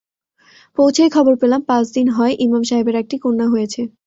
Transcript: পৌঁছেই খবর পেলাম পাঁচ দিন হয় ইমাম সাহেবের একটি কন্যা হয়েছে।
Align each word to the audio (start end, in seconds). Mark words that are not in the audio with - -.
পৌঁছেই 0.77 1.09
খবর 1.09 1.33
পেলাম 1.41 1.61
পাঁচ 1.69 1.85
দিন 1.95 2.07
হয় 2.09 2.33
ইমাম 2.39 2.63
সাহেবের 2.63 2.95
একটি 2.95 3.15
কন্যা 3.23 3.47
হয়েছে। 3.47 3.81